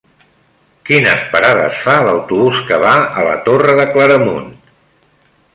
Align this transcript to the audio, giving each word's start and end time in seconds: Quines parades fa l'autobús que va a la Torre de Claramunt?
Quines 0.89 1.27
parades 1.33 1.83
fa 1.83 1.97
l'autobús 2.07 2.63
que 2.71 2.81
va 2.87 2.97
a 3.21 3.29
la 3.31 3.37
Torre 3.51 3.79
de 3.81 3.89
Claramunt? 3.95 4.53